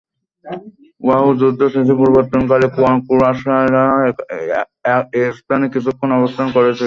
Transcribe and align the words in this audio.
উহুদ 1.01 1.35
যুদ্ধ 1.41 1.61
শেষে 1.73 1.93
প্রত্যাবর্তনকালে 1.99 2.67
কুরাইশরা 3.07 3.57
এস্থানে 5.23 5.65
কিছুক্ষণ 5.75 6.09
অবস্থান 6.19 6.47
করেছিল। 6.55 6.79